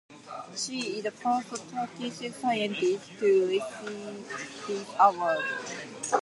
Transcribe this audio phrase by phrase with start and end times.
[0.55, 4.27] She is the first Turkish scientist to receive
[4.65, 5.45] this award.